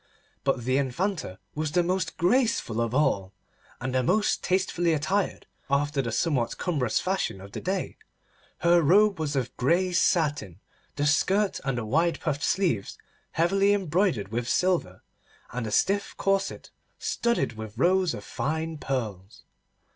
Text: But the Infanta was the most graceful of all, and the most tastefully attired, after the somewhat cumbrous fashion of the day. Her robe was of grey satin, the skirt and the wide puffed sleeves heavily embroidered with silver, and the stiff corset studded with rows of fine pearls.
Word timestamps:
But 0.43 0.63
the 0.65 0.77
Infanta 0.77 1.37
was 1.53 1.73
the 1.73 1.83
most 1.83 2.17
graceful 2.17 2.81
of 2.81 2.95
all, 2.95 3.33
and 3.79 3.93
the 3.93 4.01
most 4.01 4.43
tastefully 4.43 4.93
attired, 4.95 5.45
after 5.69 6.01
the 6.01 6.11
somewhat 6.11 6.57
cumbrous 6.57 6.99
fashion 6.99 7.39
of 7.39 7.51
the 7.51 7.61
day. 7.61 7.97
Her 8.61 8.81
robe 8.81 9.19
was 9.19 9.35
of 9.35 9.55
grey 9.57 9.91
satin, 9.91 10.59
the 10.95 11.05
skirt 11.05 11.59
and 11.63 11.77
the 11.77 11.85
wide 11.85 12.19
puffed 12.19 12.41
sleeves 12.41 12.97
heavily 13.33 13.73
embroidered 13.75 14.29
with 14.29 14.49
silver, 14.49 15.03
and 15.51 15.67
the 15.67 15.71
stiff 15.71 16.15
corset 16.17 16.71
studded 16.97 17.53
with 17.53 17.77
rows 17.77 18.15
of 18.15 18.23
fine 18.23 18.79
pearls. 18.79 19.43